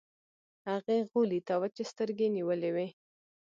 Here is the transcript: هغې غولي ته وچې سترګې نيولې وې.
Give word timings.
هغې 0.69 0.97
غولي 1.09 1.39
ته 1.47 1.53
وچې 1.61 1.83
سترګې 1.91 2.27
نيولې 2.35 2.69
وې. 2.75 2.87